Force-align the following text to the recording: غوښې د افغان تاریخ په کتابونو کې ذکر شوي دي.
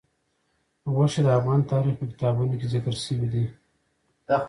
غوښې 0.93 1.21
د 1.23 1.29
افغان 1.39 1.61
تاریخ 1.71 1.95
په 1.99 2.05
کتابونو 2.11 2.53
کې 2.59 2.67
ذکر 2.73 2.93
شوي 3.05 3.27
دي. 3.33 3.45